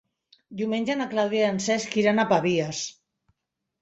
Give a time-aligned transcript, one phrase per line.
[0.61, 2.85] Diumenge na Clàudia i en Cesc iran a Pavies.